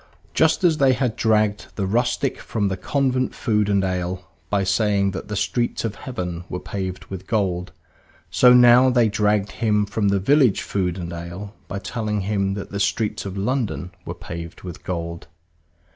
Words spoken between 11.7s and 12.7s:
telling him